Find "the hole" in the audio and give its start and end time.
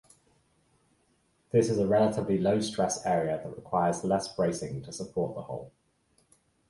5.35-5.71